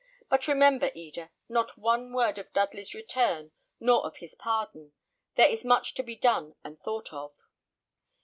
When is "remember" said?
0.47-0.89